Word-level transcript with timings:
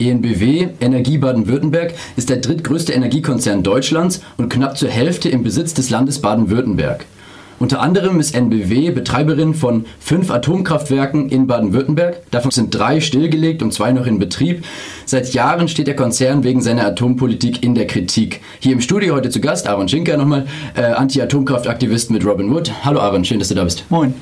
ENBW, 0.00 0.68
Energie 0.80 1.18
Baden-Württemberg, 1.18 1.94
ist 2.16 2.30
der 2.30 2.38
drittgrößte 2.38 2.92
Energiekonzern 2.92 3.62
Deutschlands 3.62 4.22
und 4.36 4.48
knapp 4.48 4.78
zur 4.78 4.88
Hälfte 4.88 5.28
im 5.28 5.42
Besitz 5.42 5.74
des 5.74 5.90
Landes 5.90 6.20
Baden-Württemberg. 6.20 7.04
Unter 7.60 7.82
anderem 7.82 8.18
ist 8.20 8.34
NBW 8.34 8.90
Betreiberin 8.90 9.52
von 9.52 9.84
fünf 9.98 10.30
Atomkraftwerken 10.30 11.28
in 11.28 11.46
Baden-Württemberg. 11.46 12.22
Davon 12.30 12.50
sind 12.50 12.74
drei 12.74 13.00
stillgelegt 13.00 13.62
und 13.62 13.74
zwei 13.74 13.92
noch 13.92 14.06
in 14.06 14.18
Betrieb. 14.18 14.64
Seit 15.04 15.34
Jahren 15.34 15.68
steht 15.68 15.86
der 15.86 15.94
Konzern 15.94 16.42
wegen 16.42 16.62
seiner 16.62 16.86
Atompolitik 16.86 17.62
in 17.62 17.74
der 17.74 17.86
Kritik. 17.86 18.40
Hier 18.60 18.72
im 18.72 18.80
Studio 18.80 19.14
heute 19.14 19.28
zu 19.28 19.42
Gast 19.42 19.68
Aaron 19.68 19.90
Schinker 19.90 20.16
nochmal, 20.16 20.46
äh, 20.74 20.84
Anti-Atomkraftaktivist 20.84 22.10
mit 22.10 22.24
Robin 22.24 22.50
Wood. 22.50 22.72
Hallo 22.82 22.98
Aaron, 23.00 23.26
schön, 23.26 23.38
dass 23.38 23.48
du 23.48 23.54
da 23.54 23.64
bist. 23.64 23.84
Moin. 23.90 24.14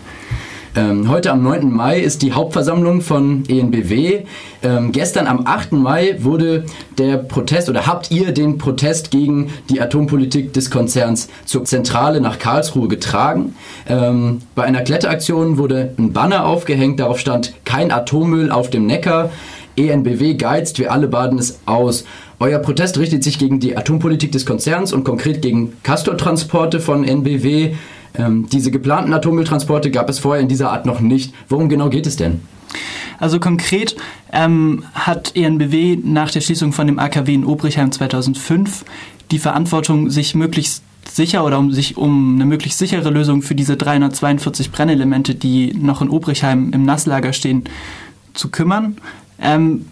Ähm, 0.77 1.09
heute 1.09 1.33
am 1.33 1.43
9. 1.43 1.71
Mai 1.71 1.99
ist 1.99 2.23
die 2.23 2.33
Hauptversammlung 2.33 3.01
von 3.01 3.45
ENBW. 3.49 4.25
Ähm, 4.63 4.93
gestern 4.93 5.27
am 5.27 5.47
8. 5.47 5.73
Mai 5.73 6.17
wurde 6.21 6.65
der 6.99 7.17
Protest 7.17 7.69
oder 7.69 7.87
habt 7.87 8.11
ihr 8.11 8.33
den 8.33 8.59
Protest 8.59 9.11
gegen 9.11 9.51
die 9.71 9.81
Atompolitik 9.81 10.53
des 10.53 10.71
Konzerns 10.71 11.29
zur 11.45 11.65
Zentrale 11.65 12.21
nach 12.21 12.39
Karlsruhe 12.39 12.89
getragen. 12.89 13.55
Ähm, 13.89 14.43
bei 14.55 14.65
einer 14.65 14.83
Kletteraktion 14.83 15.59
wurde 15.59 15.95
ein 15.99 16.13
Banner 16.13 16.45
aufgehängt, 16.45 17.01
darauf 17.01 17.19
stand 17.19 17.55
kein 17.65 17.91
Atommüll 17.91 18.51
auf 18.51 18.71
dem 18.71 18.87
Neckar. 18.87 19.31
ENBW 19.77 20.35
geizt, 20.35 20.79
wir 20.79 20.93
alle 20.93 21.07
baden 21.07 21.39
es 21.39 21.61
aus. 21.65 22.05
Euer 22.41 22.59
Protest 22.59 22.99
richtet 22.99 23.25
sich 23.25 23.39
gegen 23.39 23.61
die 23.61 23.77
Atompolitik 23.77 24.33
des 24.33 24.45
Konzerns 24.45 24.93
und 24.93 25.05
konkret 25.05 25.41
gegen 25.41 25.73
Castortransporte 25.83 26.81
von 26.81 27.05
NBW. 27.05 27.75
Ähm, 28.15 28.49
diese 28.49 28.71
geplanten 28.71 29.13
Atommülltransporte 29.13 29.91
gab 29.91 30.09
es 30.09 30.19
vorher 30.19 30.43
in 30.43 30.49
dieser 30.49 30.71
Art 30.71 30.87
noch 30.87 31.01
nicht. 31.01 31.35
Worum 31.49 31.69
genau 31.69 31.89
geht 31.89 32.07
es 32.07 32.17
denn? 32.17 32.41
Also 33.19 33.41
konkret 33.41 33.97
ähm, 34.33 34.85
hat 34.95 35.35
ENBW 35.35 35.99
nach 36.03 36.31
der 36.31 36.41
Schließung 36.41 36.73
von 36.73 36.87
dem 36.87 36.99
AKW 36.99 37.35
in 37.35 37.45
Obrichheim 37.45 37.91
2005 37.91 38.85
die 39.31 39.39
Verantwortung, 39.39 40.11
sich 40.11 40.35
möglichst 40.35 40.83
sicher 41.11 41.45
oder 41.45 41.59
um 41.59 41.73
sich 41.73 41.97
um 41.97 42.37
eine 42.37 42.47
möglichst 42.47 42.79
sichere 42.79 43.11
Lösung 43.11 43.43
für 43.43 43.55
diese 43.55 43.77
342 43.77 44.71
Brennelemente, 44.71 45.35
die 45.35 45.75
noch 45.75 46.03
in 46.03 46.11
Obrichheim 46.11 46.73
im 46.73 46.85
Nasslager 46.85 47.33
stehen, 47.33 47.65
zu 48.35 48.49
kümmern. 48.51 48.97
Ähm, 49.41 49.87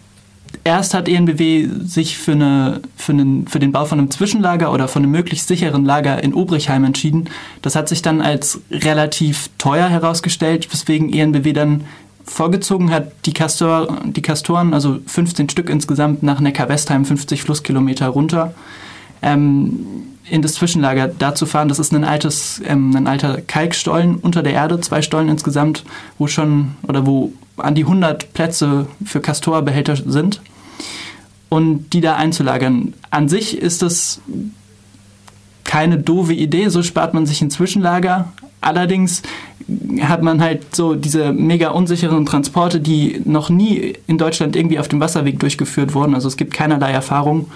erst 0.65 0.95
hat 0.95 1.09
ENBW 1.09 1.69
sich 1.85 2.19
für, 2.19 2.33
eine, 2.33 2.81
für, 2.97 3.13
einen, 3.13 3.47
für 3.47 3.59
den 3.59 3.73
Bau 3.73 3.85
von 3.85 3.99
einem 3.99 4.11
Zwischenlager 4.11 4.73
oder 4.73 4.89
von 4.89 5.03
einem 5.03 5.13
möglichst 5.13 5.49
sicheren 5.49 5.85
Lager 5.85 6.23
in 6.23 6.35
Obrichheim 6.35 6.85
entschieden. 6.85 7.29
Das 7.63 7.77
hat 7.77 7.89
sich 7.89 8.03
dann 8.03 8.21
als 8.21 8.61
relativ 8.71 9.49
teuer 9.59 9.89
herausgestellt, 9.89 10.73
weswegen 10.73 11.13
ENBW 11.13 11.53
dann 11.53 11.85
vorgezogen 12.25 12.91
hat, 12.91 13.13
die, 13.25 13.33
Castor, 13.33 13.99
die 14.05 14.23
Castoren, 14.23 14.75
also 14.75 14.99
15 15.07 15.49
Stück 15.49 15.71
insgesamt, 15.71 16.23
nach 16.23 16.41
Neckar-Westheim, 16.41 17.05
50 17.05 17.43
Flusskilometer 17.43 18.09
runter, 18.09 18.53
ähm, 19.23 19.87
in 20.29 20.43
das 20.43 20.55
Zwischenlager 20.55 21.09
da 21.09 21.35
zu 21.35 21.47
fahren. 21.47 21.69
Das 21.69 21.79
ist 21.79 21.93
ein, 21.93 22.05
altes, 22.05 22.61
ähm, 22.65 22.95
ein 22.97 23.07
alter 23.07 23.41
Kalkstollen 23.41 24.17
unter 24.17 24.43
der 24.43 24.53
Erde, 24.53 24.81
zwei 24.81 25.03
Stollen 25.03 25.29
insgesamt, 25.29 25.85
wo 26.19 26.27
schon 26.27 26.73
oder 26.87 27.07
wo 27.07 27.33
an 27.57 27.75
die 27.75 27.85
100 27.85 28.33
Plätze 28.33 28.87
für 29.05 29.21
Castorbehälter 29.21 29.97
sind 29.97 30.41
und 31.49 31.93
die 31.93 32.01
da 32.01 32.17
einzulagern. 32.17 32.95
An 33.11 33.29
sich 33.29 33.57
ist 33.57 33.83
das 33.83 34.21
keine 35.65 35.99
doofe 35.99 36.35
Idee, 36.35 36.69
so 36.69 36.83
spart 36.83 37.15
man 37.15 37.27
sich 37.27 37.41
ein 37.43 37.51
Zwischenlager. 37.51 38.33
Allerdings 38.61 39.23
hat 40.01 40.23
man 40.23 40.41
halt 40.41 40.75
so 40.75 40.95
diese 40.95 41.33
mega 41.33 41.71
unsicheren 41.71 42.27
Transporte, 42.27 42.81
die 42.81 43.21
noch 43.25 43.51
nie 43.51 43.95
in 44.07 44.19
Deutschland 44.19 44.55
irgendwie 44.55 44.79
auf 44.79 44.89
dem 44.89 45.01
Wasserweg 45.01 45.41
durchgeführt 45.41 45.95
wurden. 45.95 46.15
Also 46.15 46.29
es 46.29 46.37
gibt 46.37 46.55
keinerlei 46.55 46.93
Erfahrung. 46.93 47.51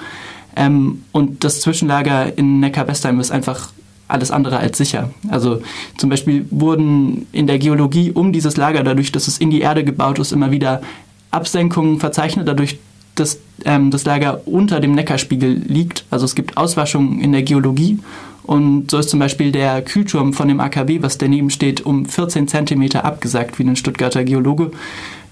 Ähm, 0.56 1.04
und 1.12 1.44
das 1.44 1.60
Zwischenlager 1.60 2.36
in 2.36 2.60
Neckar-Westheim 2.60 3.20
ist 3.20 3.30
einfach 3.30 3.72
alles 4.08 4.30
andere 4.30 4.58
als 4.58 4.78
sicher. 4.78 5.10
Also 5.28 5.62
zum 5.96 6.10
Beispiel 6.10 6.46
wurden 6.50 7.26
in 7.32 7.46
der 7.46 7.58
Geologie 7.58 8.10
um 8.10 8.32
dieses 8.32 8.56
Lager, 8.56 8.82
dadurch, 8.82 9.12
dass 9.12 9.28
es 9.28 9.38
in 9.38 9.50
die 9.50 9.60
Erde 9.60 9.84
gebaut 9.84 10.18
ist, 10.18 10.32
immer 10.32 10.50
wieder 10.50 10.82
Absenkungen 11.30 12.00
verzeichnet, 12.00 12.48
dadurch 12.48 12.78
dass 13.14 13.38
ähm, 13.64 13.90
das 13.90 14.04
Lager 14.04 14.46
unter 14.46 14.80
dem 14.80 14.92
Neckarspiegel 14.92 15.62
liegt. 15.66 16.04
Also 16.10 16.24
es 16.24 16.34
gibt 16.34 16.56
Auswaschungen 16.56 17.20
in 17.20 17.32
der 17.32 17.42
Geologie. 17.42 17.98
Und 18.44 18.90
so 18.90 18.98
ist 18.98 19.10
zum 19.10 19.20
Beispiel 19.20 19.52
der 19.52 19.82
Kühlturm 19.82 20.32
von 20.32 20.48
dem 20.48 20.58
AKW, 20.58 21.02
was 21.02 21.18
daneben 21.18 21.50
steht, 21.50 21.82
um 21.82 22.06
14 22.06 22.48
Zentimeter 22.48 23.04
abgesagt, 23.04 23.58
wie 23.58 23.64
ein 23.64 23.76
Stuttgarter 23.76 24.24
Geologe 24.24 24.72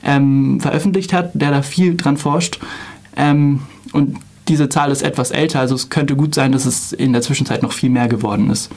ähm, 0.05 0.61
veröffentlicht 0.61 1.13
hat, 1.13 1.31
der 1.35 1.51
da 1.51 1.63
viel 1.63 1.97
dran 1.97 2.17
forscht. 2.17 2.61
Ähm, 3.17 3.63
und 3.93 4.19
diese 4.49 4.69
Zahl 4.69 4.91
ist 4.91 5.03
etwas 5.03 5.31
älter, 5.31 5.61
also 5.61 5.75
es 5.75 5.91
könnte 5.91 6.17
gut 6.17 6.35
sein, 6.35 6.53
dass 6.53 6.67
es 6.67 6.93
in 6.93 7.13
der 7.13 7.23
Zwischenzeit 7.23 7.63
noch 7.63 7.73
viel 7.73 7.91
mehr 7.91 8.09
geworden 8.09 8.51
ist. 8.51 8.71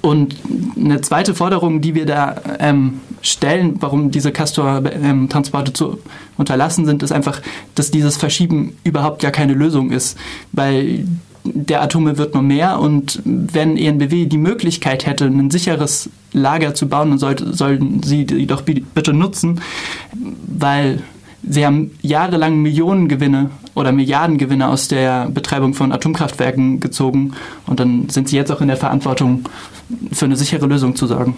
Und 0.00 0.36
eine 0.76 1.00
zweite 1.00 1.34
Forderung, 1.34 1.80
die 1.80 1.94
wir 1.94 2.06
da 2.06 2.36
ähm, 2.60 3.00
stellen, 3.20 3.76
warum 3.80 4.10
diese 4.10 4.30
Castor-Transporte 4.30 5.72
zu 5.72 5.98
unterlassen 6.36 6.86
sind, 6.86 7.02
ist 7.02 7.10
einfach, 7.10 7.40
dass 7.74 7.90
dieses 7.90 8.16
Verschieben 8.16 8.76
überhaupt 8.84 9.20
gar 9.20 9.32
keine 9.32 9.54
Lösung 9.54 9.90
ist, 9.90 10.16
weil 10.52 11.04
der 11.44 11.82
Atome 11.82 12.18
wird 12.18 12.34
nur 12.34 12.42
mehr 12.42 12.78
und 12.78 13.20
wenn 13.24 13.76
ENBW 13.76 14.26
die 14.26 14.38
Möglichkeit 14.38 15.06
hätte, 15.06 15.24
ein 15.24 15.50
sicheres 15.50 16.10
Lager 16.32 16.74
zu 16.74 16.88
bauen, 16.88 17.10
dann 17.10 17.18
sollte, 17.18 17.54
sollten 17.54 18.02
sie 18.02 18.26
die 18.26 18.46
doch 18.46 18.62
bitte 18.62 19.12
nutzen, 19.12 19.60
weil 20.46 21.02
sie 21.48 21.64
haben 21.64 21.92
jahrelang 22.02 22.62
Millionengewinne 22.62 23.50
oder 23.74 23.92
Milliardengewinne 23.92 24.68
aus 24.68 24.88
der 24.88 25.28
Betreibung 25.30 25.74
von 25.74 25.92
Atomkraftwerken 25.92 26.80
gezogen 26.80 27.32
und 27.66 27.80
dann 27.80 28.08
sind 28.08 28.28
sie 28.28 28.36
jetzt 28.36 28.50
auch 28.50 28.60
in 28.60 28.68
der 28.68 28.76
Verantwortung, 28.76 29.44
für 30.12 30.26
eine 30.26 30.36
sichere 30.36 30.66
Lösung 30.66 30.96
zu 30.96 31.06
sorgen. 31.06 31.36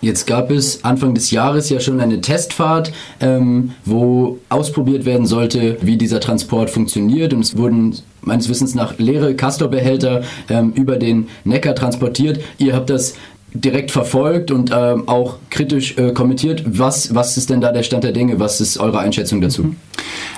Jetzt 0.00 0.26
gab 0.26 0.50
es 0.50 0.84
Anfang 0.84 1.14
des 1.14 1.32
Jahres 1.32 1.70
ja 1.70 1.80
schon 1.80 2.00
eine 2.00 2.20
Testfahrt, 2.20 2.92
ähm, 3.20 3.72
wo 3.84 4.38
ausprobiert 4.48 5.04
werden 5.04 5.26
sollte, 5.26 5.76
wie 5.80 5.96
dieser 5.96 6.20
Transport 6.20 6.70
funktioniert. 6.70 7.34
Und 7.34 7.40
es 7.40 7.56
wurden 7.56 7.96
meines 8.20 8.48
Wissens 8.48 8.76
nach 8.76 8.96
leere 8.98 9.34
Castorbehälter 9.34 10.22
ähm, 10.48 10.72
über 10.74 10.96
den 10.96 11.28
Neckar 11.44 11.74
transportiert. 11.74 12.40
Ihr 12.58 12.76
habt 12.76 12.90
das 12.90 13.14
direkt 13.54 13.90
verfolgt 13.90 14.50
und 14.50 14.70
ähm, 14.74 15.08
auch 15.08 15.36
kritisch 15.50 15.96
äh, 15.96 16.12
kommentiert. 16.12 16.62
Was, 16.66 17.14
was 17.14 17.36
ist 17.36 17.50
denn 17.50 17.60
da 17.60 17.72
der 17.72 17.82
Stand 17.82 18.04
der 18.04 18.12
Dinge? 18.12 18.38
Was 18.38 18.60
ist 18.60 18.78
eure 18.78 18.98
Einschätzung 18.98 19.40
dazu? 19.40 19.64
Mhm. 19.64 19.76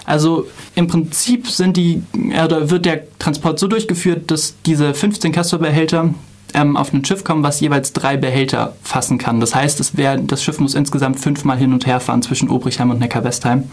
Also 0.04 0.46
im 0.74 0.86
Prinzip 0.86 1.46
sind 1.48 1.76
die, 1.76 2.02
oder 2.44 2.70
wird 2.70 2.86
der 2.86 3.02
Transport 3.18 3.58
so 3.58 3.68
durchgeführt, 3.68 4.30
dass 4.30 4.54
diese 4.66 4.94
15 4.94 5.32
Castor-Behälter 5.32 6.14
ähm, 6.54 6.76
auf 6.76 6.92
ein 6.92 7.04
Schiff 7.04 7.24
kommen, 7.24 7.42
was 7.42 7.60
jeweils 7.60 7.92
drei 7.92 8.16
Behälter 8.16 8.74
fassen 8.82 9.18
kann. 9.18 9.40
Das 9.40 9.54
heißt, 9.54 9.80
es 9.80 9.96
wär, 9.96 10.16
das 10.16 10.42
Schiff 10.42 10.60
muss 10.60 10.74
insgesamt 10.74 11.20
fünfmal 11.20 11.58
hin 11.58 11.72
und 11.72 11.86
her 11.86 12.00
fahren 12.00 12.22
zwischen 12.22 12.48
Obrichheim 12.48 12.90
und 12.90 13.00
Neckar-Westheim. 13.00 13.64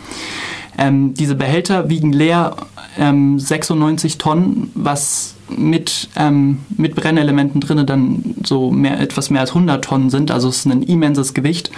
Ähm, 0.77 1.13
diese 1.13 1.35
Behälter 1.35 1.89
wiegen 1.89 2.13
leer 2.13 2.55
ähm, 2.97 3.39
96 3.39 4.17
Tonnen, 4.17 4.71
was 4.75 5.35
mit, 5.49 6.09
ähm, 6.15 6.59
mit 6.75 6.95
Brennelementen 6.95 7.61
drin 7.61 7.85
dann 7.85 8.35
so 8.43 8.71
mehr, 8.71 8.99
etwas 8.99 9.29
mehr 9.29 9.41
als 9.41 9.51
100 9.51 9.83
Tonnen 9.83 10.09
sind. 10.09 10.29
Also 10.31 10.49
es 10.49 10.57
ist 10.57 10.65
ein 10.65 10.83
immenses 10.83 11.33
Gewicht. 11.33 11.71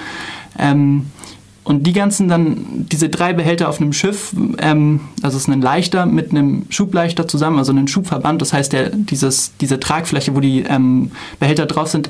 Ähm, 0.58 1.08
und 1.70 1.84
die 1.84 1.94
ganzen 1.94 2.28
dann, 2.30 2.66
diese 2.92 3.10
drei 3.10 3.32
Behälter 3.32 3.70
auf 3.70 3.80
einem 3.80 3.94
Schiff, 3.94 4.34
ähm, 4.58 5.02
also 5.22 5.38
es 5.38 5.44
ist 5.44 5.50
ein 5.50 5.62
Leichter 5.62 6.08
mit 6.08 6.32
einem 6.32 6.66
Schubleichter 6.70 7.28
zusammen, 7.28 7.60
also 7.60 7.72
ein 7.72 7.88
Schubverband. 7.88 8.42
Das 8.42 8.54
heißt, 8.54 8.74
der, 8.74 8.90
dieses, 8.90 9.52
diese 9.62 9.80
Tragfläche, 9.80 10.36
wo 10.36 10.40
die 10.40 10.62
ähm, 10.62 11.12
Behälter 11.40 11.68
drauf 11.68 11.90
sind, 11.90 12.10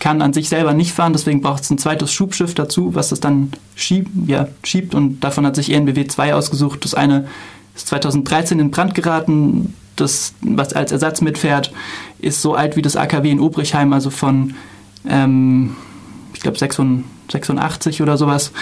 kann 0.00 0.22
an 0.22 0.32
sich 0.32 0.48
selber 0.48 0.72
nicht 0.72 0.92
fahren. 0.92 1.12
Deswegen 1.12 1.42
braucht 1.42 1.64
es 1.64 1.70
ein 1.70 1.76
zweites 1.76 2.14
Schubschiff 2.14 2.54
dazu, 2.54 2.94
was 2.94 3.10
das 3.10 3.20
dann 3.20 3.52
schieb, 3.76 4.08
ja, 4.26 4.48
schiebt. 4.62 4.94
Und 4.94 5.20
davon 5.20 5.44
hat 5.44 5.54
sich 5.54 5.70
ENBW 5.70 6.06
2 6.06 6.32
ausgesucht. 6.32 6.82
Das 6.86 6.94
eine 6.94 7.26
ist 7.76 7.88
2013 7.88 8.58
in 8.58 8.70
Brand 8.70 8.94
geraten. 8.94 9.74
Das, 9.96 10.32
was 10.40 10.72
als 10.72 10.92
Ersatz 10.92 11.20
mitfährt, 11.20 11.74
ist 12.20 12.40
so 12.40 12.54
alt 12.54 12.74
wie 12.76 12.82
das 12.82 12.96
AKW 12.96 13.30
in 13.30 13.40
Obrichheim, 13.40 13.92
also 13.92 14.08
von, 14.08 14.54
ähm, 15.06 15.76
ich 16.32 16.40
glaube, 16.40 16.58
86 16.58 17.04
86 17.30 18.02
oder 18.02 18.16
sowas 18.16 18.52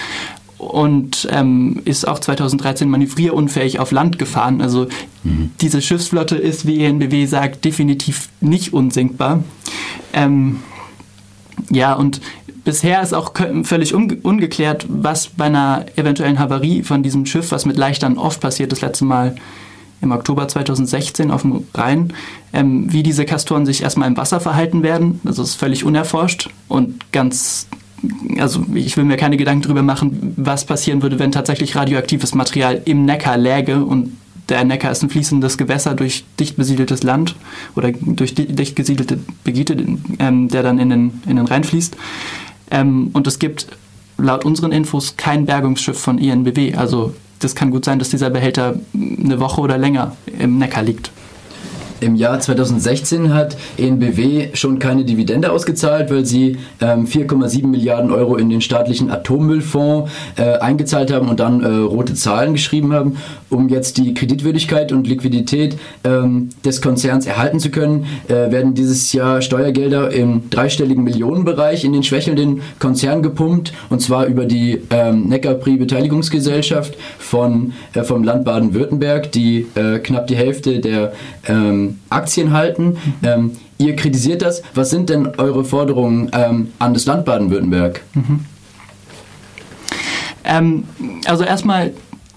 und 0.62 1.26
ähm, 1.30 1.82
ist 1.84 2.06
auch 2.06 2.20
2013 2.20 2.88
manövrierunfähig 2.88 3.80
auf 3.80 3.90
Land 3.90 4.18
gefahren. 4.18 4.62
Also 4.62 4.86
mhm. 5.24 5.50
diese 5.60 5.82
Schiffsflotte 5.82 6.36
ist, 6.36 6.66
wie 6.66 6.84
ENBW 6.84 7.26
sagt, 7.26 7.64
definitiv 7.64 8.28
nicht 8.40 8.72
unsinkbar. 8.72 9.42
Ähm, 10.12 10.60
ja, 11.70 11.94
und 11.94 12.20
bisher 12.64 13.02
ist 13.02 13.12
auch 13.12 13.32
völlig 13.64 13.94
ungeklärt, 13.94 14.86
was 14.88 15.28
bei 15.28 15.46
einer 15.46 15.86
eventuellen 15.96 16.38
Havarie 16.38 16.82
von 16.82 17.02
diesem 17.02 17.26
Schiff, 17.26 17.50
was 17.50 17.66
mit 17.66 17.76
Leichtern 17.76 18.16
oft 18.16 18.40
passiert, 18.40 18.70
das 18.70 18.80
letzte 18.80 19.04
Mal 19.04 19.34
im 20.00 20.12
Oktober 20.12 20.46
2016 20.48 21.30
auf 21.30 21.42
dem 21.42 21.64
Rhein, 21.74 22.12
ähm, 22.52 22.92
wie 22.92 23.02
diese 23.02 23.24
Kastoren 23.24 23.66
sich 23.66 23.82
erstmal 23.82 24.08
im 24.08 24.16
Wasser 24.16 24.40
verhalten 24.40 24.82
werden. 24.82 25.20
Das 25.24 25.38
ist 25.38 25.54
völlig 25.54 25.84
unerforscht 25.84 26.50
und 26.68 27.12
ganz 27.12 27.66
also 28.38 28.64
ich 28.74 28.96
will 28.96 29.04
mir 29.04 29.16
keine 29.16 29.36
Gedanken 29.36 29.62
darüber 29.62 29.82
machen, 29.82 30.34
was 30.36 30.64
passieren 30.64 31.02
würde, 31.02 31.18
wenn 31.18 31.32
tatsächlich 31.32 31.76
radioaktives 31.76 32.34
Material 32.34 32.80
im 32.84 33.04
Neckar 33.04 33.36
läge 33.36 33.84
und 33.84 34.16
der 34.48 34.64
Neckar 34.64 34.90
ist 34.90 35.02
ein 35.02 35.10
fließendes 35.10 35.56
Gewässer 35.56 35.94
durch 35.94 36.24
dicht 36.38 36.56
besiedeltes 36.56 37.02
Land 37.02 37.36
oder 37.76 37.92
durch 37.92 38.34
dicht 38.34 38.76
gesiedelte 38.76 39.18
Gebiete, 39.44 39.76
ähm, 40.18 40.48
der 40.48 40.62
dann 40.62 40.78
in 40.78 40.90
den, 40.90 41.22
in 41.26 41.36
den 41.36 41.46
Rhein 41.46 41.64
fließt. 41.64 41.96
Ähm, 42.70 43.10
und 43.12 43.26
es 43.26 43.38
gibt 43.38 43.68
laut 44.18 44.44
unseren 44.44 44.72
Infos 44.72 45.16
kein 45.16 45.46
Bergungsschiff 45.46 45.98
von 45.98 46.18
INBW. 46.18 46.74
Also 46.74 47.14
das 47.38 47.54
kann 47.54 47.70
gut 47.70 47.84
sein, 47.84 47.98
dass 47.98 48.10
dieser 48.10 48.30
Behälter 48.30 48.78
eine 48.94 49.38
Woche 49.40 49.60
oder 49.60 49.78
länger 49.78 50.16
im 50.38 50.58
Neckar 50.58 50.82
liegt. 50.82 51.12
Im 52.02 52.16
Jahr 52.16 52.40
2016 52.40 53.32
hat 53.32 53.56
ENBW 53.78 54.48
schon 54.54 54.80
keine 54.80 55.04
Dividende 55.04 55.52
ausgezahlt, 55.52 56.10
weil 56.10 56.26
sie 56.26 56.58
ähm, 56.80 57.06
4,7 57.06 57.64
Milliarden 57.64 58.10
Euro 58.10 58.34
in 58.36 58.50
den 58.50 58.60
staatlichen 58.60 59.08
Atommüllfonds 59.08 60.10
äh, 60.36 60.58
eingezahlt 60.58 61.12
haben 61.12 61.28
und 61.28 61.38
dann 61.38 61.62
äh, 61.62 61.68
rote 61.68 62.14
Zahlen 62.14 62.54
geschrieben 62.54 62.92
haben. 62.92 63.18
Um 63.50 63.68
jetzt 63.68 63.98
die 63.98 64.14
Kreditwürdigkeit 64.14 64.90
und 64.90 65.06
Liquidität 65.06 65.78
ähm, 66.02 66.48
des 66.64 66.82
Konzerns 66.82 67.26
erhalten 67.26 67.60
zu 67.60 67.70
können, 67.70 68.06
äh, 68.26 68.50
werden 68.50 68.74
dieses 68.74 69.12
Jahr 69.12 69.40
Steuergelder 69.40 70.10
im 70.10 70.50
dreistelligen 70.50 71.04
Millionenbereich 71.04 71.84
in 71.84 71.92
den 71.92 72.02
schwächelnden 72.02 72.62
Konzern 72.80 73.22
gepumpt 73.22 73.72
und 73.90 74.00
zwar 74.00 74.26
über 74.26 74.44
die 74.44 74.82
ähm, 74.90 75.28
Neckarpri 75.28 75.76
Beteiligungsgesellschaft 75.76 76.96
von, 77.18 77.74
äh, 77.94 78.02
vom 78.02 78.24
Land 78.24 78.44
Baden-Württemberg, 78.44 79.30
die 79.30 79.66
äh, 79.76 80.00
knapp 80.00 80.26
die 80.26 80.36
Hälfte 80.36 80.80
der 80.80 81.12
ähm, 81.46 81.91
Aktien 82.10 82.52
halten. 82.52 82.96
Ähm, 83.22 83.52
ihr 83.78 83.96
kritisiert 83.96 84.42
das. 84.42 84.62
Was 84.74 84.90
sind 84.90 85.10
denn 85.10 85.26
eure 85.38 85.64
Forderungen 85.64 86.30
ähm, 86.32 86.72
an 86.78 86.94
das 86.94 87.06
Land 87.06 87.24
Baden-Württemberg? 87.24 88.02
Mhm. 88.14 88.40
Ähm, 90.44 90.84
also 91.26 91.44
erstmal 91.44 91.92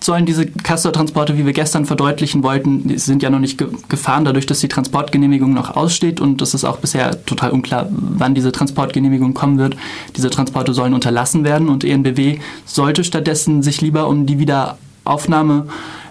sollen 0.05 0.25
diese 0.25 0.45
Castor-Transporte, 0.45 1.37
wie 1.37 1.45
wir 1.45 1.53
gestern 1.53 1.85
verdeutlichen 1.85 2.43
wollten, 2.43 2.87
die 2.87 2.97
sind 2.99 3.23
ja 3.23 3.29
noch 3.29 3.39
nicht 3.39 3.57
ge 3.57 3.67
gefahren, 3.89 4.23
dadurch, 4.23 4.45
dass 4.45 4.59
die 4.59 4.67
Transportgenehmigung 4.67 5.53
noch 5.53 5.75
aussteht 5.75 6.21
und 6.21 6.41
es 6.41 6.53
ist 6.53 6.63
auch 6.63 6.77
bisher 6.77 7.25
total 7.25 7.51
unklar, 7.51 7.87
wann 7.89 8.35
diese 8.35 8.51
Transportgenehmigung 8.51 9.33
kommen 9.33 9.57
wird. 9.57 9.75
Diese 10.15 10.29
Transporte 10.29 10.73
sollen 10.73 10.93
unterlassen 10.93 11.43
werden 11.43 11.69
und 11.69 11.83
ENBW 11.83 12.39
sollte 12.65 13.03
stattdessen 13.03 13.63
sich 13.63 13.81
lieber 13.81 14.07
um 14.07 14.27
die 14.27 14.37
Wiederaufnahme 14.37 15.67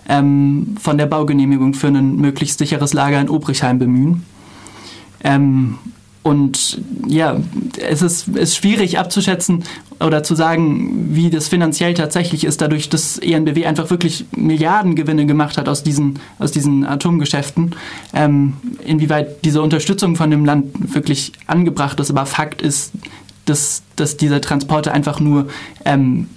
ähm, 0.08 0.76
von 0.80 0.98
der 0.98 1.06
Baugenehmigung 1.06 1.74
für 1.74 1.88
ein 1.88 2.16
möglichst 2.16 2.58
sicheres 2.58 2.92
Lager 2.92 3.20
in 3.20 3.28
Obrichheim 3.28 3.78
bemühen. 3.78 4.24
Ähm, 5.22 5.78
und 6.24 6.80
ja, 7.06 7.36
es 7.78 8.00
ist, 8.00 8.28
ist 8.28 8.56
schwierig 8.56 8.98
abzuschätzen 8.98 9.62
oder 10.00 10.22
zu 10.22 10.34
sagen, 10.34 11.14
wie 11.14 11.28
das 11.28 11.48
finanziell 11.48 11.92
tatsächlich 11.92 12.44
ist, 12.44 12.62
dadurch, 12.62 12.88
dass 12.88 13.18
ENBW 13.18 13.66
einfach 13.66 13.90
wirklich 13.90 14.24
Milliardengewinne 14.34 15.26
gemacht 15.26 15.58
hat 15.58 15.68
aus 15.68 15.82
diesen, 15.82 16.18
aus 16.38 16.50
diesen 16.50 16.86
Atomgeschäften. 16.86 17.72
Ähm, 18.14 18.54
inwieweit 18.86 19.44
diese 19.44 19.60
Unterstützung 19.60 20.16
von 20.16 20.30
dem 20.30 20.46
Land 20.46 20.94
wirklich 20.94 21.32
angebracht 21.46 22.00
ist. 22.00 22.10
Aber 22.10 22.24
Fakt 22.24 22.62
ist, 22.62 22.92
dass, 23.44 23.82
dass 23.96 24.16
diese 24.16 24.40
Transporte 24.40 24.92
einfach 24.92 25.20
nur 25.20 25.48
ähm, 25.84 26.28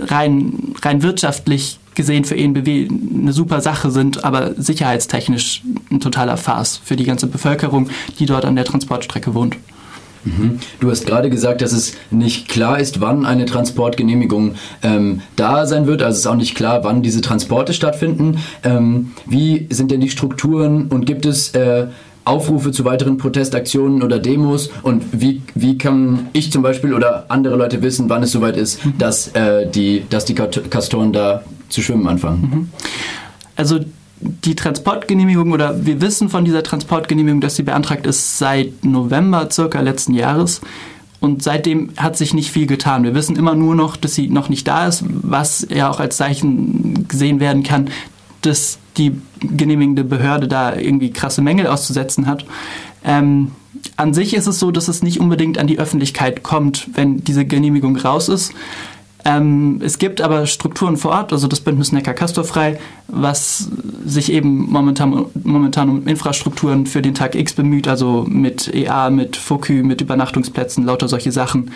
rein, 0.00 0.74
rein 0.82 1.02
wirtschaftlich 1.02 1.78
gesehen 1.98 2.24
für 2.24 2.36
ENBW 2.36 2.88
eine 2.88 3.32
super 3.32 3.60
Sache 3.60 3.90
sind, 3.90 4.24
aber 4.24 4.54
sicherheitstechnisch 4.56 5.62
ein 5.90 5.98
totaler 5.98 6.36
Farce 6.36 6.80
für 6.82 6.94
die 6.94 7.04
ganze 7.04 7.26
Bevölkerung, 7.26 7.90
die 8.18 8.24
dort 8.24 8.44
an 8.44 8.54
der 8.54 8.64
Transportstrecke 8.64 9.34
wohnt. 9.34 9.56
Mhm. 10.24 10.60
Du 10.78 10.90
hast 10.90 11.06
gerade 11.06 11.28
gesagt, 11.28 11.60
dass 11.60 11.72
es 11.72 11.94
nicht 12.10 12.48
klar 12.48 12.78
ist, 12.78 13.00
wann 13.00 13.26
eine 13.26 13.46
Transportgenehmigung 13.46 14.54
ähm, 14.82 15.22
da 15.34 15.66
sein 15.66 15.88
wird. 15.88 16.02
Also 16.02 16.14
es 16.14 16.20
ist 16.20 16.26
auch 16.28 16.36
nicht 16.36 16.54
klar, 16.54 16.84
wann 16.84 17.02
diese 17.02 17.20
Transporte 17.20 17.72
stattfinden. 17.72 18.38
Ähm, 18.62 19.12
wie 19.26 19.66
sind 19.70 19.90
denn 19.90 20.00
die 20.00 20.10
Strukturen 20.10 20.86
und 20.86 21.04
gibt 21.04 21.26
es 21.26 21.50
äh, 21.54 21.88
Aufrufe 22.24 22.70
zu 22.70 22.84
weiteren 22.84 23.16
Protestaktionen 23.16 24.02
oder 24.04 24.20
Demos 24.20 24.70
und 24.82 25.02
wie, 25.12 25.42
wie 25.54 25.78
kann 25.78 26.28
ich 26.32 26.52
zum 26.52 26.62
Beispiel 26.62 26.94
oder 26.94 27.24
andere 27.28 27.56
Leute 27.56 27.82
wissen, 27.82 28.08
wann 28.08 28.22
es 28.22 28.30
soweit 28.30 28.56
ist, 28.56 28.84
mhm. 28.84 28.98
dass, 28.98 29.28
äh, 29.28 29.68
die, 29.68 30.04
dass 30.10 30.26
die 30.26 30.34
Kastoren 30.34 31.12
da 31.12 31.42
zu 31.68 31.82
schwimmen 31.82 32.06
anfangen? 32.06 32.40
Mhm. 32.40 32.68
Also 33.56 33.80
die 34.20 34.54
Transportgenehmigung 34.54 35.52
oder 35.52 35.84
wir 35.86 36.00
wissen 36.00 36.28
von 36.28 36.44
dieser 36.44 36.62
Transportgenehmigung, 36.62 37.40
dass 37.40 37.56
sie 37.56 37.62
beantragt 37.62 38.06
ist 38.06 38.38
seit 38.38 38.84
November 38.84 39.48
circa 39.50 39.80
letzten 39.80 40.14
Jahres. 40.14 40.60
Und 41.20 41.42
seitdem 41.42 41.90
hat 41.96 42.16
sich 42.16 42.32
nicht 42.32 42.50
viel 42.50 42.66
getan. 42.66 43.02
Wir 43.02 43.14
wissen 43.14 43.36
immer 43.36 43.54
nur 43.54 43.74
noch, 43.74 43.96
dass 43.96 44.14
sie 44.14 44.28
noch 44.28 44.48
nicht 44.48 44.68
da 44.68 44.86
ist, 44.86 45.04
was 45.08 45.66
ja 45.68 45.90
auch 45.90 45.98
als 45.98 46.16
Zeichen 46.16 47.08
gesehen 47.08 47.40
werden 47.40 47.64
kann, 47.64 47.90
dass 48.42 48.78
die 48.96 49.20
genehmigende 49.40 50.04
Behörde 50.04 50.46
da 50.46 50.76
irgendwie 50.76 51.10
krasse 51.10 51.42
Mängel 51.42 51.66
auszusetzen 51.66 52.26
hat. 52.26 52.44
Ähm, 53.04 53.52
an 53.96 54.14
sich 54.14 54.34
ist 54.34 54.46
es 54.46 54.58
so, 54.58 54.70
dass 54.70 54.88
es 54.88 55.02
nicht 55.02 55.20
unbedingt 55.20 55.58
an 55.58 55.66
die 55.66 55.78
Öffentlichkeit 55.78 56.42
kommt, 56.42 56.88
wenn 56.94 57.22
diese 57.24 57.44
Genehmigung 57.44 57.96
raus 57.96 58.28
ist. 58.28 58.52
Ähm, 59.28 59.80
es 59.84 59.98
gibt 59.98 60.22
aber 60.22 60.46
Strukturen 60.46 60.96
vor 60.96 61.10
Ort, 61.10 61.34
also 61.34 61.48
das 61.48 61.60
Bündnis 61.60 61.92
Neckar-Castorfrei, 61.92 62.78
was 63.08 63.68
sich 64.06 64.32
eben 64.32 64.70
momentan, 64.70 65.26
momentan 65.44 65.90
um 65.90 66.08
Infrastrukturen 66.08 66.86
für 66.86 67.02
den 67.02 67.14
Tag 67.14 67.34
X 67.34 67.52
bemüht, 67.52 67.88
also 67.88 68.24
mit 68.26 68.74
EA, 68.74 69.10
mit 69.10 69.36
FOKÜ, 69.36 69.82
mit 69.82 70.00
Übernachtungsplätzen, 70.00 70.82
lauter 70.86 71.08
solche 71.08 71.30
Sachen, 71.30 71.72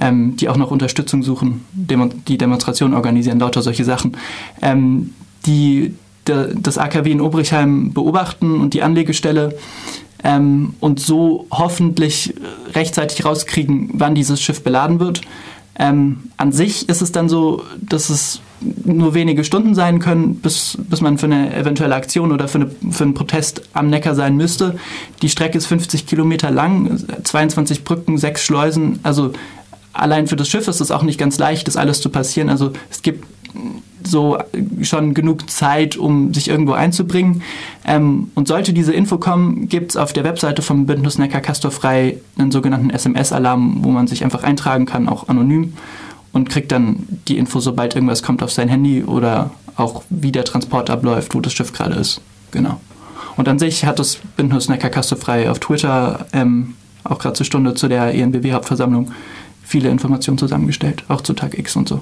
ähm, 0.00 0.36
die 0.36 0.48
auch 0.48 0.56
noch 0.56 0.70
Unterstützung 0.70 1.22
suchen, 1.22 1.66
die 1.74 2.38
Demonstrationen 2.38 2.94
organisieren, 2.94 3.38
lauter 3.38 3.60
solche 3.60 3.84
Sachen. 3.84 4.16
Ähm, 4.62 5.12
die 5.44 5.94
das 6.24 6.78
AKW 6.78 7.10
in 7.10 7.20
Obrichheim 7.20 7.92
beobachten 7.92 8.58
und 8.58 8.72
die 8.72 8.82
Anlegestelle 8.82 9.58
ähm, 10.22 10.72
und 10.80 10.98
so 10.98 11.46
hoffentlich 11.50 12.32
rechtzeitig 12.74 13.26
rauskriegen, 13.26 13.90
wann 13.92 14.14
dieses 14.14 14.40
Schiff 14.40 14.62
beladen 14.62 15.00
wird. 15.00 15.20
Ähm, 15.76 16.30
an 16.36 16.52
sich 16.52 16.88
ist 16.88 17.02
es 17.02 17.12
dann 17.12 17.28
so, 17.28 17.64
dass 17.80 18.10
es 18.10 18.40
nur 18.60 19.14
wenige 19.14 19.44
Stunden 19.44 19.74
sein 19.74 19.98
können, 19.98 20.36
bis, 20.36 20.78
bis 20.88 21.00
man 21.00 21.18
für 21.18 21.26
eine 21.26 21.54
eventuelle 21.54 21.94
Aktion 21.94 22.32
oder 22.32 22.48
für, 22.48 22.60
eine, 22.60 22.70
für 22.90 23.04
einen 23.04 23.14
Protest 23.14 23.62
am 23.72 23.90
Neckar 23.90 24.14
sein 24.14 24.36
müsste. 24.36 24.78
Die 25.22 25.28
Strecke 25.28 25.58
ist 25.58 25.66
50 25.66 26.06
Kilometer 26.06 26.50
lang, 26.50 26.98
22 27.24 27.84
Brücken, 27.84 28.18
sechs 28.18 28.44
Schleusen. 28.44 29.00
Also 29.02 29.32
allein 29.92 30.26
für 30.26 30.36
das 30.36 30.48
Schiff 30.48 30.68
ist 30.68 30.80
es 30.80 30.90
auch 30.90 31.02
nicht 31.02 31.18
ganz 31.18 31.38
leicht, 31.38 31.66
das 31.66 31.76
alles 31.76 32.00
zu 32.00 32.08
passieren. 32.08 32.48
Also 32.48 32.72
es 32.90 33.02
gibt 33.02 33.24
so 34.06 34.38
schon 34.82 35.14
genug 35.14 35.50
Zeit, 35.50 35.96
um 35.96 36.32
sich 36.34 36.48
irgendwo 36.48 36.72
einzubringen. 36.72 37.42
Ähm, 37.86 38.30
und 38.34 38.48
sollte 38.48 38.72
diese 38.72 38.92
Info 38.92 39.18
kommen, 39.18 39.68
gibt 39.68 39.90
es 39.90 39.96
auf 39.96 40.12
der 40.12 40.24
Webseite 40.24 40.62
vom 40.62 40.86
Bündnis 40.86 41.18
Neckar 41.18 41.40
Castorfrei 41.40 42.18
einen 42.38 42.50
sogenannten 42.50 42.90
SMS-Alarm, 42.90 43.78
wo 43.82 43.90
man 43.90 44.06
sich 44.06 44.24
einfach 44.24 44.42
eintragen 44.42 44.86
kann, 44.86 45.08
auch 45.08 45.28
anonym 45.28 45.74
und 46.32 46.50
kriegt 46.50 46.72
dann 46.72 47.06
die 47.28 47.38
Info, 47.38 47.60
sobald 47.60 47.94
irgendwas 47.94 48.22
kommt 48.22 48.42
auf 48.42 48.52
sein 48.52 48.68
Handy 48.68 49.04
oder 49.04 49.50
auch 49.76 50.02
wie 50.10 50.32
der 50.32 50.44
Transport 50.44 50.90
abläuft, 50.90 51.34
wo 51.34 51.40
das 51.40 51.52
Schiff 51.52 51.72
gerade 51.72 51.94
ist. 51.94 52.20
Genau. 52.50 52.80
Und 53.36 53.48
an 53.48 53.58
sich 53.58 53.84
hat 53.84 53.98
das 53.98 54.18
Bündnis 54.36 54.68
Neckar 54.68 54.90
Castorfrei 54.90 55.50
auf 55.50 55.58
Twitter 55.58 56.26
ähm, 56.32 56.74
auch 57.04 57.18
gerade 57.18 57.34
zur 57.34 57.46
Stunde 57.46 57.74
zu 57.74 57.88
der 57.88 58.14
ENBW-Hauptversammlung 58.14 59.12
viele 59.62 59.88
Informationen 59.88 60.38
zusammengestellt, 60.38 61.04
auch 61.08 61.20
zu 61.20 61.32
Tag 61.32 61.58
X 61.58 61.76
und 61.76 61.88
so. 61.88 62.00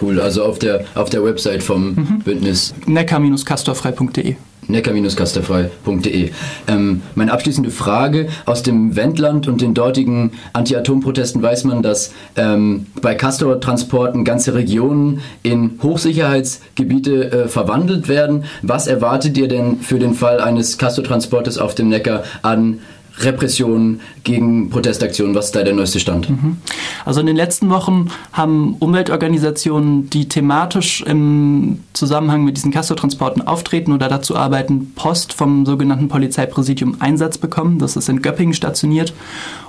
Cool, 0.00 0.20
also 0.20 0.44
auf 0.44 0.58
der, 0.58 0.84
auf 0.94 1.10
der 1.10 1.24
Website 1.24 1.62
vom 1.62 1.94
mhm. 1.94 2.18
Bündnis. 2.24 2.74
neckar-castorfrei.de 2.86 4.36
neckar-castorfrei.de. 4.68 6.30
Ähm, 6.68 7.02
meine 7.14 7.32
abschließende 7.32 7.70
Frage: 7.70 8.28
Aus 8.46 8.62
dem 8.62 8.96
Wendland 8.96 9.48
und 9.48 9.60
den 9.60 9.74
dortigen 9.74 10.32
Anti-Atom-Protesten 10.52 11.42
weiß 11.42 11.64
man, 11.64 11.82
dass 11.82 12.12
ähm, 12.36 12.86
bei 13.00 13.14
Castor-Transporten 13.14 14.24
ganze 14.24 14.54
Regionen 14.54 15.20
in 15.42 15.78
Hochsicherheitsgebiete 15.82 17.32
äh, 17.32 17.48
verwandelt 17.48 18.08
werden. 18.08 18.44
Was 18.62 18.86
erwartet 18.86 19.36
ihr 19.36 19.48
denn 19.48 19.80
für 19.80 19.98
den 19.98 20.14
Fall 20.14 20.40
eines 20.40 20.78
Castor-Transportes 20.78 21.58
auf 21.58 21.74
dem 21.74 21.88
Neckar 21.88 22.24
an 22.42 22.80
Repressionen, 23.18 24.00
gegen 24.24 24.70
Protestaktionen? 24.70 25.34
Was 25.34 25.46
ist 25.46 25.56
da 25.56 25.62
der 25.62 25.74
neueste 25.74 26.00
Stand? 26.00 26.30
Mhm. 26.30 26.56
Also 27.04 27.20
in 27.20 27.26
den 27.26 27.36
letzten 27.36 27.70
Wochen 27.70 28.10
haben 28.32 28.74
Umweltorganisationen, 28.78 30.10
die 30.10 30.28
thematisch 30.28 31.02
im 31.02 31.80
Zusammenhang 31.92 32.44
mit 32.44 32.56
diesen 32.56 32.72
Castortransporten 32.72 33.46
auftreten 33.46 33.92
oder 33.92 34.08
dazu 34.08 34.36
arbeiten, 34.36 34.92
Post 34.94 35.32
vom 35.32 35.64
sogenannten 35.64 36.08
Polizeipräsidium 36.08 36.96
Einsatz 37.00 37.38
bekommen. 37.38 37.78
Das 37.78 37.96
ist 37.96 38.08
in 38.08 38.22
Göppingen 38.22 38.54
stationiert 38.54 39.12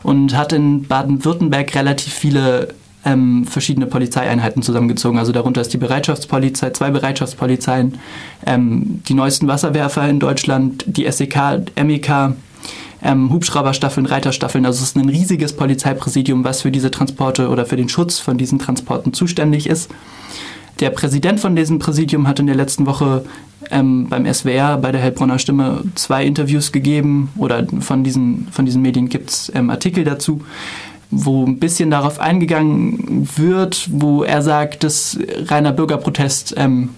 und 0.01 0.35
hat 0.35 0.53
in 0.53 0.83
Baden-Württemberg 0.83 1.75
relativ 1.75 2.13
viele 2.13 2.73
ähm, 3.05 3.45
verschiedene 3.45 3.85
Polizeieinheiten 3.85 4.63
zusammengezogen. 4.63 5.19
Also 5.19 5.31
darunter 5.31 5.61
ist 5.61 5.71
die 5.71 5.77
Bereitschaftspolizei, 5.77 6.71
zwei 6.71 6.89
Bereitschaftspolizeien, 6.89 7.99
ähm, 8.45 9.01
die 9.07 9.13
neuesten 9.13 9.47
Wasserwerfer 9.47 10.09
in 10.09 10.19
Deutschland, 10.19 10.83
die 10.87 11.09
SEK, 11.09 11.71
MEK, 11.75 12.33
ähm, 13.03 13.31
Hubschrauberstaffeln, 13.31 14.05
Reiterstaffeln. 14.05 14.65
Also 14.65 14.83
es 14.83 14.89
ist 14.89 14.97
ein 14.97 15.09
riesiges 15.09 15.53
Polizeipräsidium, 15.53 16.43
was 16.43 16.61
für 16.61 16.71
diese 16.71 16.91
Transporte 16.91 17.49
oder 17.49 17.65
für 17.65 17.75
den 17.75 17.89
Schutz 17.89 18.19
von 18.19 18.37
diesen 18.37 18.59
Transporten 18.59 19.13
zuständig 19.13 19.67
ist. 19.67 19.89
Der 20.79 20.89
Präsident 20.89 21.39
von 21.39 21.55
diesem 21.55 21.79
Präsidium 21.79 22.27
hat 22.27 22.39
in 22.39 22.47
der 22.47 22.55
letzten 22.55 22.85
Woche 22.85 23.25
ähm, 23.71 24.07
beim 24.09 24.31
SWR 24.31 24.77
bei 24.77 24.91
der 24.91 25.01
Heilbronner 25.01 25.39
Stimme 25.39 25.83
zwei 25.95 26.25
Interviews 26.25 26.71
gegeben 26.71 27.29
oder 27.37 27.65
von 27.79 28.03
diesen, 28.03 28.47
von 28.51 28.65
diesen 28.65 28.81
Medien 28.81 29.07
gibt 29.07 29.29
es 29.29 29.51
ähm, 29.55 29.69
Artikel 29.69 30.03
dazu, 30.03 30.41
wo 31.11 31.45
ein 31.45 31.59
bisschen 31.59 31.91
darauf 31.91 32.19
eingegangen 32.19 33.27
wird, 33.37 33.87
wo 33.91 34.23
er 34.23 34.41
sagt, 34.41 34.83
dass 34.83 35.17
reiner 35.47 35.71
Bürgerprotest 35.71 36.55
ähm, 36.57 36.89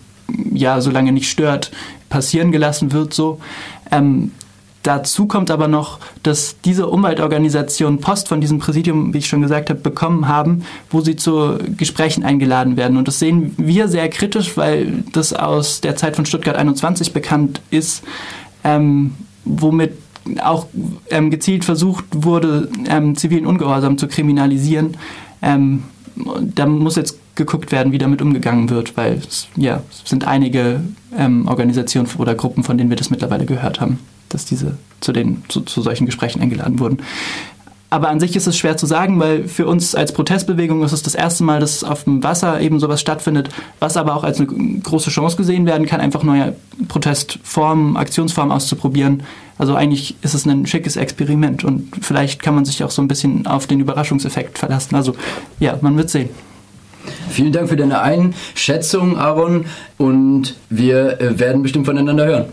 ja, 0.52 0.82
solange 0.82 1.12
nicht 1.12 1.30
stört, 1.30 1.72
passieren 2.10 2.52
gelassen 2.52 2.92
wird 2.92 3.14
so. 3.14 3.40
Ähm, 3.92 4.32
Dazu 4.84 5.26
kommt 5.26 5.52
aber 5.52 5.68
noch, 5.68 6.00
dass 6.24 6.56
diese 6.64 6.88
Umweltorganisationen 6.88 8.00
Post 8.00 8.30
von 8.30 8.40
diesem 8.40 8.60
Präsidium, 8.60 9.14
wie 9.14 9.18
ich 9.18 9.28
schon 9.28 9.42
gesagt 9.42 9.70
habe, 9.70 9.80
bekommen 9.80 10.28
haben, 10.28 10.64
wo 10.90 11.02
sie 11.02 11.16
zu 11.16 11.58
Gesprächen 11.76 12.24
eingeladen 12.24 12.78
werden. 12.78 12.98
Und 12.98 13.08
das 13.08 13.20
sehen 13.20 13.54
wir 13.58 13.90
sehr 13.90 14.08
kritisch, 14.10 14.56
weil 14.56 15.04
das 15.12 15.34
aus 15.34 15.82
der 15.82 15.96
Zeit 15.96 16.16
von 16.16 16.26
Stuttgart 16.26 16.56
21 16.56 17.12
bekannt 17.12 17.62
ist, 17.70 18.04
ähm, 18.64 19.14
womit 19.44 19.94
auch 20.42 20.68
ähm, 21.10 21.32
gezielt 21.32 21.66
versucht 21.66 22.06
wurde, 22.12 22.70
ähm, 22.90 23.16
zivilen 23.16 23.46
Ungehorsam 23.46 23.98
zu 23.98 24.08
kriminalisieren. 24.08 24.98
Ähm, 25.42 25.84
da 26.56 26.66
muss 26.66 26.96
jetzt 26.96 27.18
geguckt 27.38 27.72
werden, 27.72 27.94
wie 27.94 27.98
damit 27.98 28.22
umgegangen 28.22 28.70
wird, 28.70 28.98
weil 28.98 29.14
es, 29.14 29.48
ja, 29.56 29.82
es 29.90 30.10
sind 30.10 30.28
einige 30.28 30.82
ähm, 31.18 31.48
Organisationen 31.48 32.10
oder 32.18 32.36
Gruppen, 32.36 32.64
von 32.66 32.78
denen 32.78 32.90
wir 32.90 32.98
das 32.98 33.10
mittlerweile 33.10 33.46
gehört 33.46 33.80
haben 33.80 34.00
dass 34.30 34.46
diese 34.46 34.78
zu, 35.00 35.12
den, 35.12 35.44
zu, 35.48 35.62
zu 35.62 35.82
solchen 35.82 36.06
Gesprächen 36.06 36.42
eingeladen 36.42 36.80
wurden. 36.80 37.00
Aber 37.90 38.10
an 38.10 38.20
sich 38.20 38.36
ist 38.36 38.48
es 38.48 38.58
schwer 38.58 38.76
zu 38.76 38.86
sagen, 38.86 39.18
weil 39.18 39.48
für 39.48 39.66
uns 39.66 39.96
als 39.96 40.12
Protestbewegung 40.12 40.84
ist 40.84 40.92
es 40.92 41.04
das 41.04 41.16
erste 41.16 41.46
Mal, 41.46 41.62
dass 41.62 41.86
auf 41.86 42.04
dem 42.04 42.22
Wasser 42.22 42.60
eben 42.60 42.82
sowas 42.82 43.00
stattfindet, 43.00 43.48
was 43.80 43.96
aber 43.96 44.16
auch 44.16 44.26
als 44.26 44.40
eine 44.40 44.48
große 44.48 45.10
Chance 45.10 45.38
gesehen 45.38 45.66
werden 45.66 45.88
kann, 45.88 46.02
einfach 46.02 46.24
neue 46.24 46.54
Protestformen, 46.90 47.96
Aktionsformen 47.96 48.52
auszuprobieren. 48.52 49.24
Also 49.58 49.74
eigentlich 49.76 50.18
ist 50.22 50.34
es 50.34 50.46
ein 50.46 50.66
schickes 50.68 50.98
Experiment 50.98 51.64
und 51.64 51.90
vielleicht 52.02 52.42
kann 52.42 52.56
man 52.56 52.66
sich 52.66 52.84
auch 52.84 52.92
so 52.92 53.02
ein 53.02 53.08
bisschen 53.08 53.48
auf 53.48 53.68
den 53.68 53.80
Überraschungseffekt 53.80 54.58
verlassen. 54.58 54.94
Also 54.96 55.16
ja, 55.62 55.80
man 55.82 55.96
wird 55.96 56.10
sehen. 56.10 56.30
Vielen 57.30 57.52
Dank 57.52 57.70
für 57.70 57.76
deine 57.76 58.02
Einschätzung, 58.02 59.18
Aaron, 59.18 59.66
und 59.98 60.56
wir 60.70 61.22
äh, 61.22 61.40
werden 61.40 61.64
bestimmt 61.64 61.86
voneinander 61.86 62.26
hören. 62.26 62.46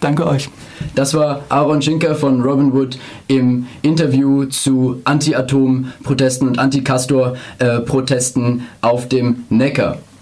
Danke 0.00 0.26
euch. 0.26 0.50
Das 0.94 1.14
war 1.14 1.44
Aaron 1.48 1.80
Schinker 1.80 2.14
von 2.14 2.42
Robin 2.42 2.74
Wood 2.74 2.98
im 3.26 3.66
Interview 3.80 4.44
zu 4.44 5.00
Anti-Atom-Protesten 5.04 6.46
und 6.46 6.58
Anti-Castor-Protesten 6.58 8.66
auf 8.82 9.08
dem 9.08 9.44
Neckar. 9.48 9.98